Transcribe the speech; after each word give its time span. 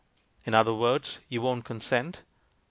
"In 0.45 0.55
other 0.55 0.73
words, 0.73 1.19
you 1.29 1.41
won't 1.43 1.63
consent?" 1.63 2.21